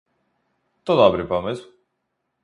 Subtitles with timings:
[0.83, 1.67] To dobry pomysł